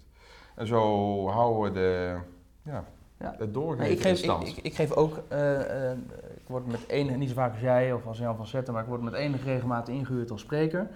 En 0.55 0.67
zo 0.67 1.27
houden 1.29 1.61
we 1.73 1.79
de, 1.79 2.17
ja, 2.61 2.83
Ja. 3.19 3.35
het 3.37 3.53
doorgeven 3.53 3.83
Nee, 3.83 3.91
ik, 3.91 3.97
in 3.97 4.03
geef, 4.03 4.17
stand. 4.17 4.47
ik, 4.47 4.57
ik, 4.57 4.63
ik 4.63 4.75
geef 4.75 4.91
ook, 4.91 5.19
eh, 5.27 5.89
eh, 5.91 5.97
ik 6.37 6.47
word 6.47 6.67
met 6.67 6.87
enige, 6.87 7.17
niet 7.17 7.29
zo 7.29 7.35
vaak 7.35 7.51
als 7.51 7.61
jij 7.61 7.93
of 7.93 8.05
als 8.07 8.17
Jan 8.17 8.35
van 8.35 8.47
Zetten, 8.47 8.73
maar 8.73 8.83
ik 8.83 8.89
word 8.89 9.01
met 9.01 9.13
enige 9.13 9.43
regelmaat 9.43 9.87
ingehuurd 9.87 10.31
als 10.31 10.41
spreker. 10.41 10.87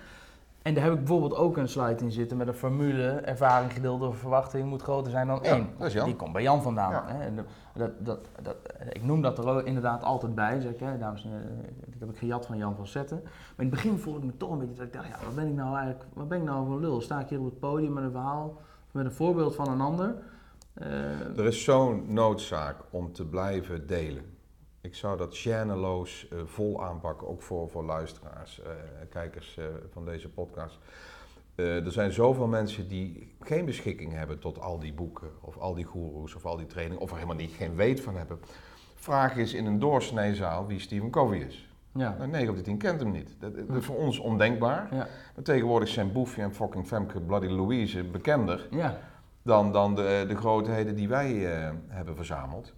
En 0.61 0.73
daar 0.73 0.83
heb 0.83 0.93
ik 0.93 0.99
bijvoorbeeld 0.99 1.35
ook 1.35 1.57
een 1.57 1.67
slide 1.67 2.03
in 2.03 2.11
zitten 2.11 2.37
met 2.37 2.47
een 2.47 2.53
formule, 2.53 3.07
ervaring 3.09 3.73
gedeeld 3.73 3.99
door 3.99 4.15
verwachting 4.15 4.69
moet 4.69 4.81
groter 4.81 5.11
zijn 5.11 5.27
dan 5.27 5.39
Ja, 5.43 5.51
één. 5.51 5.67
dat 5.77 5.87
is 5.87 5.93
Jan. 5.93 6.05
Die 6.05 6.15
komt 6.15 6.33
bij 6.33 6.41
Jan 6.41 6.61
vandaan. 6.61 6.91
Ja. 6.91 7.03
Hè? 7.07 7.23
En 7.23 7.35
dat, 7.75 7.91
dat, 7.99 8.19
dat, 8.41 8.55
ik 8.89 9.03
noem 9.03 9.21
dat 9.21 9.37
er 9.45 9.65
inderdaad 9.65 10.03
altijd 10.03 10.35
bij, 10.35 10.59
zeg 10.61 10.71
ik, 10.71 10.79
hè, 10.79 10.97
dames 10.97 11.23
en 11.23 11.29
heren, 11.29 11.65
dat 11.85 11.99
heb 11.99 12.09
ik 12.09 12.17
gejat 12.17 12.45
van 12.45 12.57
Jan 12.57 12.75
van 12.75 12.87
Zetten. 12.87 13.19
Maar 13.23 13.33
in 13.57 13.65
het 13.65 13.69
begin 13.69 13.97
voelde 13.97 14.19
ik 14.19 14.25
me 14.25 14.37
toch 14.37 14.51
een 14.51 14.57
beetje 14.59 14.75
dat 14.75 14.85
ik 14.85 14.93
dacht, 14.93 15.07
ja, 15.07 15.15
wat 15.25 15.35
ben 15.35 15.47
ik 15.47 15.53
nou 15.55 15.75
eigenlijk, 15.75 16.05
wat 16.13 16.27
ben 16.27 16.37
ik 16.37 16.43
nou 16.43 16.65
voor 16.65 16.75
een 16.75 16.81
lul? 16.81 17.01
Sta 17.01 17.19
ik 17.19 17.27
hier 17.29 17.39
op 17.39 17.45
het 17.45 17.59
podium 17.59 17.93
met 17.93 18.03
een 18.03 18.11
verhaal, 18.11 18.53
met 18.91 19.05
een 19.05 19.11
voorbeeld 19.11 19.55
van 19.55 19.67
een 19.67 19.81
ander? 19.81 20.15
Eh, 20.73 21.37
Er 21.37 21.45
is 21.45 21.63
zo'n 21.63 22.03
noodzaak 22.07 22.75
om 22.89 23.11
te 23.11 23.25
blijven 23.25 23.87
delen. 23.87 24.23
Ik 24.81 24.95
zou 24.95 25.17
dat 25.17 25.37
gêneloos 25.37 26.27
eh, 26.29 26.37
vol 26.45 26.83
aanpakken, 26.83 27.27
ook 27.27 27.41
voor, 27.41 27.69
voor 27.69 27.83
luisteraars, 27.83 28.61
eh, 28.61 28.71
kijkers 29.09 29.57
eh, 29.57 29.65
van 29.91 30.05
deze 30.05 30.29
podcast. 30.29 30.79
Er 31.55 31.91
zijn 31.91 32.11
zoveel 32.11 32.47
mensen 32.47 32.87
die 32.87 33.35
geen 33.39 33.65
beschikking 33.65 34.13
hebben 34.13 34.39
tot 34.39 34.59
al 34.59 34.79
die 34.79 34.93
boeken, 34.93 35.29
of 35.41 35.57
al 35.57 35.73
die 35.73 35.85
goeroes, 35.85 36.35
of 36.35 36.45
al 36.45 36.57
die 36.57 36.65
trainingen, 36.65 37.01
of 37.01 37.09
er 37.09 37.15
helemaal 37.15 37.35
niet 37.35 37.51
geen 37.51 37.75
weet 37.75 38.01
van 38.01 38.15
hebben. 38.15 38.39
Vraag 38.95 39.35
is 39.35 39.53
in 39.53 39.65
een 39.65 39.79
doorsneezaal 39.79 40.67
wie 40.67 40.79
Stephen 40.79 41.09
Covey 41.09 41.37
is. 41.37 41.69
ja. 41.91 42.15
Nou, 42.17 42.29
9 42.29 42.49
op 42.49 42.55
de 42.55 42.61
10 42.61 42.77
kent 42.77 42.99
hem 42.99 43.11
niet. 43.11 43.35
Dat, 43.39 43.55
dat 43.67 43.77
is 43.77 43.85
voor 43.85 43.97
ons 43.97 44.19
ondenkbaar. 44.19 44.87
Ja. 44.91 45.07
Maar 45.35 45.43
tegenwoordig 45.43 45.89
zijn 45.89 46.11
Boefje 46.11 46.41
en 46.41 46.53
fucking 46.53 46.87
Femke 46.87 47.21
Bloody 47.21 47.47
Louise 47.47 48.03
bekender 48.03 48.67
ja. 48.71 48.97
dan, 49.41 49.71
dan 49.71 49.95
de, 49.95 50.25
de 50.27 50.35
grootheden 50.35 50.95
die 50.95 51.07
wij 51.07 51.31
hebben 51.87 52.15
verzameld. 52.15 52.73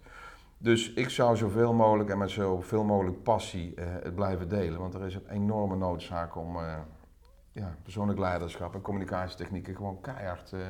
Dus 0.64 0.92
ik 0.92 1.10
zou 1.10 1.36
zoveel 1.36 1.72
mogelijk 1.72 2.10
en 2.10 2.18
met 2.18 2.30
zoveel 2.30 2.84
mogelijk 2.84 3.22
passie 3.22 3.74
eh, 3.74 3.86
het 4.02 4.14
blijven 4.14 4.48
delen. 4.48 4.80
Want 4.80 4.94
er 4.94 5.06
is 5.06 5.14
een 5.14 5.28
enorme 5.28 5.76
noodzaak 5.76 6.36
om 6.36 6.56
eh, 6.56 6.78
ja, 7.52 7.76
persoonlijk 7.82 8.18
leiderschap 8.18 8.74
en 8.74 8.80
communicatietechnieken 8.80 9.76
gewoon 9.76 10.00
keihard 10.00 10.52
eh, 10.52 10.60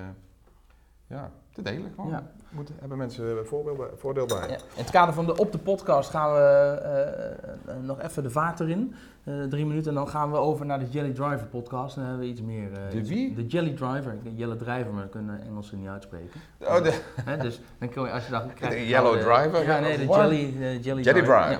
ja, 1.07 1.33
te 1.55 1.63
delen. 1.63 1.93
Gewoon. 1.95 2.11
Ja. 2.11 2.23
Moeten, 2.51 2.75
hebben 2.81 2.99
mensen 2.99 3.47
voorbeelden, 3.47 3.99
voordeel 3.99 4.27
bij. 4.27 4.49
Ja, 4.49 4.55
in 4.55 4.61
het 4.75 4.91
kader 4.91 5.15
van 5.15 5.27
de 5.27 5.37
op 5.37 5.53
de 5.53 5.59
podcast 5.59 6.11
gaan 6.11 6.33
we 6.33 6.39
eh, 6.39 7.31
eh, 7.31 7.81
nog 7.83 8.01
even 8.01 8.23
de 8.23 8.31
vaart 8.31 8.61
erin. 8.61 8.95
Eh, 9.25 9.43
drie 9.43 9.67
minuten 9.67 9.89
en 9.89 9.95
dan 9.95 10.09
gaan 10.09 10.31
we 10.31 10.37
over 10.37 10.67
naar 10.67 10.79
de 10.79 10.89
Jelly 10.91 11.13
Driver 11.13 11.47
podcast. 11.47 11.95
Dan 11.95 12.05
hebben 12.05 12.23
we 12.23 12.29
iets 12.29 12.43
meer. 12.43 12.73
eh, 12.73 12.91
De 12.91 12.99
iets- 12.99 13.09
wie? 13.09 13.35
De 13.35 13.47
Jelly 13.47 13.73
Driver. 13.75 14.17
Jelle 14.35 14.57
Driver, 14.57 14.93
maar 14.93 15.03
dat 15.03 15.11
kunnen 15.11 15.43
Engelsen 15.43 15.79
niet 15.79 15.89
uitspreken. 15.89 16.41
Oh, 16.61 16.83
de 16.83 17.01
dus 17.41 17.61
dan 17.79 17.89
kun 17.89 18.03
je, 18.03 18.11
als 18.11 18.25
je 18.25 18.31
dan 18.31 18.53
krijgt. 18.55 18.77
De 18.77 18.87
Yellow 18.87 19.13
Driver? 19.21 19.65
Ja, 19.65 19.79
nee, 19.81 19.97
de? 19.99 20.07
Jelly, 20.07 20.53
jelly, 20.59 20.81
Jelly 20.81 21.03
Driver. 21.03 21.51
Ja. 21.51 21.59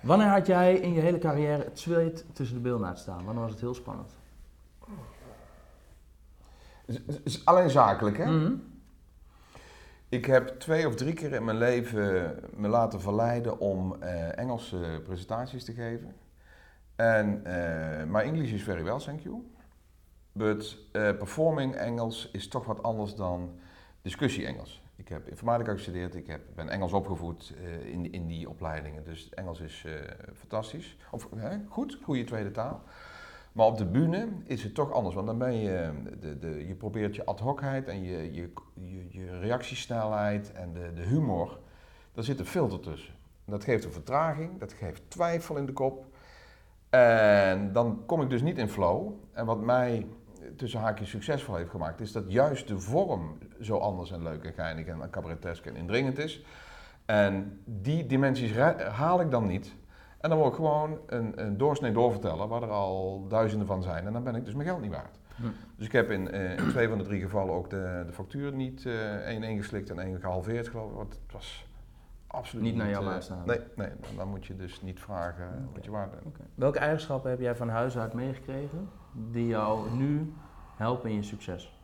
Wanneer 0.00 0.26
had 0.26 0.46
jij 0.46 0.74
in 0.74 0.92
je 0.92 1.00
hele 1.00 1.18
carrière 1.18 1.62
het 1.64 1.78
zweet 1.80 2.24
tussen 2.32 2.62
de 2.62 2.68
laten 2.68 2.98
staan? 2.98 3.24
Wanneer 3.24 3.42
was 3.42 3.50
het 3.52 3.60
heel 3.60 3.74
spannend? 3.74 4.16
Z- 7.24 7.40
Alleen 7.44 7.70
zakelijk, 7.70 8.16
hè? 8.18 8.24
Mhm. 8.26 8.52
Ik 10.12 10.24
heb 10.24 10.48
twee 10.48 10.86
of 10.86 10.94
drie 10.94 11.12
keer 11.12 11.32
in 11.32 11.44
mijn 11.44 11.58
leven 11.58 12.38
me 12.56 12.68
laten 12.68 13.00
verleiden 13.00 13.58
om 13.58 14.02
eh, 14.02 14.38
Engelse 14.38 15.00
presentaties 15.04 15.64
te 15.64 15.72
geven. 15.72 16.14
En 16.96 17.44
eh 17.44 18.04
my 18.06 18.22
is 18.22 18.62
very 18.62 18.82
well, 18.82 18.98
thank 18.98 19.20
you. 19.20 19.42
But 20.32 20.78
eh, 20.92 21.16
performing 21.16 21.74
Engels 21.74 22.28
is 22.32 22.48
toch 22.48 22.64
wat 22.64 22.82
anders 22.82 23.14
dan 23.14 23.58
discussie 24.02 24.46
Engels. 24.46 24.82
Ik 24.96 25.08
heb 25.08 25.28
informatica 25.28 25.72
gestudeerd, 25.72 26.14
ik 26.14 26.26
heb, 26.26 26.40
ben 26.54 26.68
Engels 26.68 26.92
opgevoed 26.92 27.54
in, 27.84 28.12
in 28.12 28.26
die 28.26 28.48
opleidingen. 28.48 29.04
Dus 29.04 29.30
Engels 29.30 29.60
is 29.60 29.86
fantastisch. 30.34 30.96
Of 31.10 31.28
hè, 31.36 31.56
goed, 31.68 31.98
goede 32.02 32.24
tweede 32.24 32.50
taal. 32.50 32.82
Maar 33.52 33.66
op 33.66 33.78
de 33.78 33.86
bühne 33.86 34.28
is 34.44 34.62
het 34.62 34.74
toch 34.74 34.92
anders, 34.92 35.14
want 35.14 35.26
dan 35.26 35.38
ben 35.38 35.54
je, 35.54 35.92
de, 36.20 36.38
de, 36.38 36.66
je 36.66 36.74
probeert 36.74 37.16
je 37.16 37.24
ad 37.24 37.40
hocheid 37.40 37.88
en 37.88 38.02
je, 38.02 38.32
je, 38.32 38.52
je, 39.12 39.38
reactiesnelheid 39.38 40.52
en 40.52 40.72
de, 40.72 40.92
de 40.94 41.02
humor, 41.02 41.58
daar 42.12 42.24
zit 42.24 42.38
een 42.38 42.46
filter 42.46 42.80
tussen. 42.80 43.14
Dat 43.44 43.64
geeft 43.64 43.84
een 43.84 43.92
vertraging, 43.92 44.58
dat 44.58 44.72
geeft 44.72 45.10
twijfel 45.10 45.56
in 45.56 45.66
de 45.66 45.72
kop. 45.72 46.04
En 46.90 47.72
dan 47.72 48.02
kom 48.06 48.22
ik 48.22 48.30
dus 48.30 48.42
niet 48.42 48.58
in 48.58 48.68
flow. 48.68 49.12
En 49.32 49.46
wat 49.46 49.60
mij 49.60 50.06
tussen 50.56 50.80
haakjes 50.80 51.10
succesvol 51.10 51.54
heeft 51.54 51.70
gemaakt, 51.70 52.00
is 52.00 52.12
dat 52.12 52.32
juist 52.32 52.68
de 52.68 52.80
vorm 52.80 53.38
zo 53.60 53.78
anders 53.78 54.10
en 54.10 54.22
leuk 54.22 54.44
en 54.44 54.52
geinig 54.52 54.86
en 54.86 55.10
cabaretesk 55.10 55.66
en 55.66 55.76
indringend 55.76 56.18
is. 56.18 56.44
En 57.04 57.60
die 57.64 58.06
dimensies 58.06 58.56
haal 58.76 59.20
ik 59.20 59.30
dan 59.30 59.46
niet. 59.46 59.74
En 60.18 60.28
dan 60.28 60.38
word 60.38 60.50
ik 60.50 60.56
gewoon 60.56 60.98
een, 61.06 61.42
een 61.44 61.56
doorsnee 61.56 61.92
doorverteller, 61.92 62.48
waar 62.48 62.62
er 62.62 62.70
al 62.70 63.26
duizenden 63.28 63.66
van 63.66 63.82
zijn. 63.82 64.06
En 64.06 64.12
dan 64.12 64.22
ben 64.24 64.34
ik 64.34 64.44
dus 64.44 64.54
mijn 64.54 64.68
geld 64.68 64.80
niet 64.80 64.90
waard. 64.90 65.18
Hm. 65.36 65.42
Dus 65.76 65.86
ik 65.86 65.92
heb 65.92 66.10
in, 66.10 66.30
eh, 66.30 66.56
in 66.56 66.68
twee 66.68 66.88
van 66.88 66.98
de 66.98 67.04
drie 67.04 67.20
gevallen 67.22 67.54
ook 67.54 67.70
de, 67.70 68.02
de 68.06 68.12
factuur 68.12 68.52
niet 68.52 68.86
eh 68.86 69.14
één 69.26 69.42
ingeslikt 69.42 69.90
en 69.90 69.98
één 69.98 70.20
gehalveerd 70.20 70.68
geloof 70.68 70.90
ik. 70.90 70.96
Want 70.96 71.12
het 71.12 71.32
was 71.32 71.66
absoluut 72.26 72.64
Niet 72.64 72.74
niet... 72.74 72.82
naar 72.82 72.90
jou 72.92 73.14
eh, 73.14 73.20
staan. 73.20 73.46
Nee, 73.46 73.60
nee, 73.76 73.88
dan- 74.00 74.16
dan 74.16 74.28
moet 74.28 74.46
je 74.46 74.56
dus 74.56 74.82
niet 74.82 75.00
vragen 75.00 75.68
wat 75.74 75.84
je 75.84 75.90
waard 75.90 76.10
bent. 76.10 76.36
Welke 76.54 76.78
eigenschappen 76.78 77.30
heb 77.30 77.40
jij 77.40 77.56
van 77.56 77.68
huis 77.68 77.98
uit 77.98 78.12
meegekregen 78.12 78.88
die 79.30 79.46
jou 79.46 79.90
nu 79.90 80.32
helpen 80.76 81.10
in 81.10 81.16
je 81.16 81.22
succes? 81.22 81.76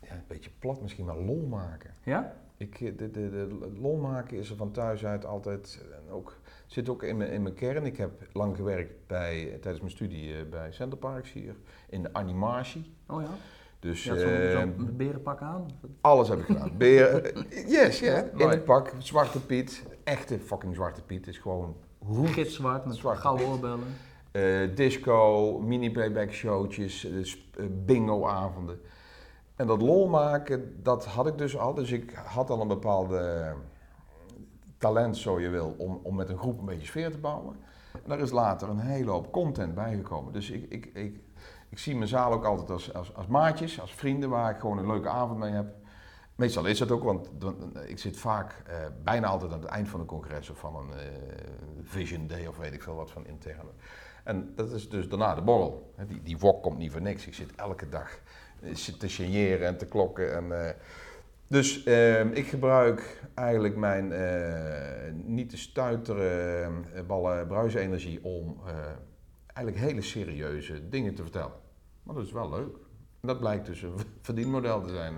Ja, 0.00 0.12
een 0.12 0.24
beetje 0.26 0.50
plat 0.58 0.82
misschien, 0.82 1.04
maar 1.04 1.16
lol 1.16 1.46
maken. 1.46 1.90
Ja? 2.02 2.32
Ik, 2.56 2.80
eh, 2.80 2.92
de, 2.96 3.10
de, 3.10 3.30
de 3.30 3.70
lol 3.80 3.96
maken 3.96 4.38
is 4.38 4.50
er 4.50 4.56
van 4.56 4.70
thuis 4.70 5.04
uit 5.04 5.24
altijd, 5.24 5.84
en 5.92 6.12
ook, 6.12 6.36
zit 6.66 6.88
ook 6.88 7.02
in 7.02 7.16
mijn, 7.16 7.30
in 7.30 7.42
mijn 7.42 7.54
kern. 7.54 7.84
Ik 7.86 7.96
heb 7.96 8.10
lang 8.32 8.56
gewerkt 8.56 9.06
bij, 9.06 9.44
tijdens 9.60 9.80
mijn 9.80 9.90
studie 9.90 10.34
eh, 10.36 10.48
bij 10.50 10.72
Centerparks 10.72 11.32
hier, 11.32 11.54
in 11.88 12.02
de 12.02 12.08
animatie. 12.12 12.94
Oh 13.06 13.22
ja? 13.22 13.28
Dus 13.78 14.04
Je 14.04 14.10
had 14.10 14.18
zo'n 14.18 14.28
eh, 14.88 14.96
berenpak 14.96 15.40
aan? 15.40 15.66
alles 16.00 16.28
heb 16.28 16.38
ik 16.38 16.44
gedaan. 16.44 16.72
Beer, 16.78 17.24
eh, 17.24 17.68
yes, 17.68 18.00
ja. 18.00 18.22
In 18.36 18.48
het 18.48 18.64
pak, 18.64 18.92
Zwarte 18.98 19.40
Piet, 19.40 19.82
echte 20.04 20.38
fucking 20.38 20.74
Zwarte 20.74 21.02
Piet, 21.02 21.26
is 21.26 21.38
gewoon. 21.38 21.76
Gitzwart 22.24 22.84
met 22.84 22.96
Zwarte 22.96 23.20
gouden 23.20 23.46
Piet. 23.46 23.54
oorbellen. 23.54 24.74
Disco, 24.74 25.58
mini-playback 25.60 26.30
showtjes, 26.32 27.08
bingo-avonden. 27.84 28.80
En 29.56 29.66
dat 29.66 29.82
lol 29.82 30.08
maken, 30.08 30.82
dat 30.82 31.04
had 31.04 31.26
ik 31.26 31.38
dus 31.38 31.58
al. 31.58 31.74
Dus 31.74 31.90
ik 31.92 32.12
had 32.14 32.50
al 32.50 32.60
een 32.60 32.68
bepaalde 32.68 33.52
talent, 34.78 35.16
zo 35.16 35.40
je 35.40 35.48
wil, 35.48 35.74
om, 35.78 36.00
om 36.02 36.14
met 36.14 36.28
een 36.28 36.38
groep 36.38 36.58
een 36.58 36.64
beetje 36.64 36.86
sfeer 36.86 37.10
te 37.10 37.18
bouwen. 37.18 37.56
En 37.92 38.02
daar 38.08 38.18
is 38.20 38.30
later 38.30 38.68
een 38.68 38.78
hele 38.78 39.10
hoop 39.10 39.32
content 39.32 39.74
bijgekomen. 39.74 40.32
Dus 40.32 40.50
ik, 40.50 40.70
ik, 40.72 40.90
ik, 40.94 41.20
ik 41.68 41.78
zie 41.78 41.96
mijn 41.96 42.08
zaal 42.08 42.32
ook 42.32 42.44
altijd 42.44 42.70
als, 42.70 42.94
als, 42.94 43.14
als 43.14 43.26
maatjes, 43.26 43.80
als 43.80 43.94
vrienden, 43.94 44.28
waar 44.28 44.50
ik 44.50 44.60
gewoon 44.60 44.78
een 44.78 44.86
leuke 44.86 45.08
avond 45.08 45.38
mee 45.38 45.52
heb. 45.52 45.74
Meestal 46.34 46.64
is 46.64 46.78
dat 46.78 46.90
ook, 46.90 47.02
want 47.04 47.30
dan- 47.38 47.72
ik 47.86 47.98
zit 47.98 48.16
vaak, 48.16 48.62
eh, 48.66 48.74
bijna 49.04 49.26
altijd 49.26 49.52
aan 49.52 49.60
het 49.60 49.68
eind 49.68 49.88
van 49.88 50.00
een 50.00 50.06
congres 50.06 50.50
of 50.50 50.58
van 50.58 50.76
een 50.76 50.92
eh, 50.98 51.06
Vision 51.82 52.26
Day 52.26 52.46
of 52.46 52.56
weet 52.56 52.72
ik 52.72 52.82
veel 52.82 52.94
wat 52.94 53.10
van 53.10 53.26
interne. 53.26 53.70
En 54.24 54.52
dat 54.54 54.70
is 54.72 54.88
dus 54.88 55.08
daarna 55.08 55.34
de 55.34 55.42
borrel. 55.42 55.92
Die, 56.06 56.22
die 56.22 56.38
wok 56.38 56.62
komt 56.62 56.78
niet 56.78 56.92
voor 56.92 57.00
niks. 57.02 57.26
Ik 57.26 57.34
zit 57.34 57.54
elke 57.54 57.88
dag 57.88 58.10
eh, 58.10 58.20
te 58.98 59.08
signeren 59.08 59.66
en 59.66 59.76
te 59.76 59.86
klokken. 59.86 60.34
En, 60.34 60.66
eh, 60.66 60.72
dus 61.46 61.84
ehm, 61.84 62.28
ik 62.32 62.46
gebruik 62.46 63.22
eigenlijk 63.34 63.76
mijn 63.76 64.12
eh, 64.12 65.12
niet 65.24 65.50
te 65.50 65.56
stuiteren 65.56 66.84
eh, 66.94 67.02
ballen 67.06 67.46
bruisenergie 67.46 68.24
om 68.24 68.60
eigenlijk 69.46 69.86
hele 69.86 70.02
serieuze 70.02 70.88
dingen 70.88 71.14
te 71.14 71.22
vertellen. 71.22 71.54
Maar 72.02 72.14
dat 72.14 72.24
is 72.24 72.32
wel 72.32 72.50
leuk. 72.50 72.76
En 73.20 73.28
dat 73.28 73.40
blijkt 73.40 73.66
dus 73.66 73.82
een 73.82 73.94
verdienmodel 74.22 74.80
te 74.80 74.88
zijn. 74.88 75.14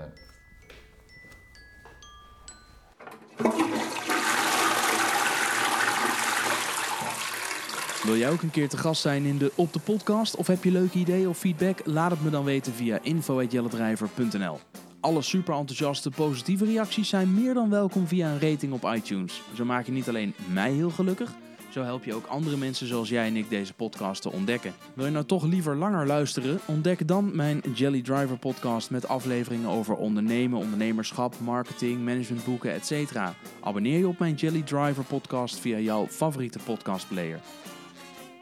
Wil 8.08 8.16
jij 8.16 8.30
ook 8.30 8.42
een 8.42 8.50
keer 8.50 8.68
te 8.68 8.76
gast 8.76 9.00
zijn 9.00 9.24
in 9.24 9.38
de 9.38 9.52
Op 9.54 9.72
de 9.72 9.78
Podcast? 9.78 10.36
Of 10.36 10.46
heb 10.46 10.64
je 10.64 10.70
leuke 10.70 10.98
ideeën 10.98 11.28
of 11.28 11.38
feedback? 11.38 11.80
Laat 11.84 12.10
het 12.10 12.22
me 12.22 12.30
dan 12.30 12.44
weten 12.44 12.72
via 12.72 12.98
info.jelledrijver.nl 13.02 14.58
Alle 15.00 15.22
super 15.22 15.54
enthousiaste 15.54 16.10
positieve 16.10 16.64
reacties 16.64 17.08
zijn 17.08 17.34
meer 17.34 17.54
dan 17.54 17.70
welkom 17.70 18.06
via 18.06 18.30
een 18.30 18.40
rating 18.40 18.72
op 18.72 18.92
iTunes. 18.94 19.42
Zo 19.54 19.64
maak 19.64 19.86
je 19.86 19.92
niet 19.92 20.08
alleen 20.08 20.34
mij 20.52 20.72
heel 20.72 20.90
gelukkig, 20.90 21.32
zo 21.70 21.82
help 21.82 22.04
je 22.04 22.14
ook 22.14 22.26
andere 22.26 22.56
mensen 22.56 22.86
zoals 22.86 23.08
jij 23.08 23.26
en 23.26 23.36
ik 23.36 23.48
deze 23.48 23.74
podcast 23.74 24.22
te 24.22 24.32
ontdekken. 24.32 24.72
Wil 24.94 25.04
je 25.04 25.12
nou 25.12 25.24
toch 25.24 25.44
liever 25.44 25.76
langer 25.76 26.06
luisteren? 26.06 26.60
Ontdek 26.66 27.08
dan 27.08 27.36
mijn 27.36 27.62
Jelly 27.74 28.02
Driver 28.02 28.38
podcast 28.38 28.90
met 28.90 29.08
afleveringen 29.08 29.68
over 29.68 29.94
ondernemen, 29.94 30.58
ondernemerschap, 30.58 31.34
marketing, 31.40 32.04
managementboeken, 32.04 32.72
etc. 32.72 33.18
Abonneer 33.60 33.98
je 33.98 34.08
op 34.08 34.18
mijn 34.18 34.34
Jelly 34.34 34.62
Driver 34.62 35.04
podcast 35.04 35.58
via 35.58 35.78
jouw 35.78 36.06
favoriete 36.06 36.58
podcastplayer. 36.64 37.40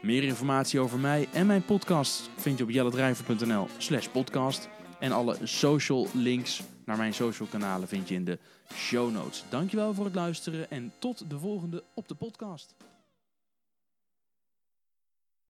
Meer 0.07 0.23
informatie 0.23 0.79
over 0.79 0.99
mij 0.99 1.27
en 1.33 1.47
mijn 1.47 1.65
podcast 1.65 2.29
vind 2.35 2.57
je 2.57 2.63
op 2.63 2.69
jellendrijver.nl 2.69 3.67
slash 3.77 4.07
podcast. 4.07 4.69
En 4.99 5.11
alle 5.11 5.37
social 5.43 6.07
links 6.13 6.61
naar 6.85 6.97
mijn 6.97 7.13
social 7.13 7.47
kanalen 7.47 7.87
vind 7.87 8.09
je 8.09 8.15
in 8.15 8.25
de 8.25 8.39
show 8.73 9.11
notes. 9.11 9.43
Dankjewel 9.49 9.93
voor 9.93 10.05
het 10.05 10.15
luisteren 10.15 10.69
en 10.71 10.93
tot 10.99 11.29
de 11.29 11.39
volgende 11.39 11.83
op 11.93 12.07
de 12.07 12.15
podcast. 12.15 12.75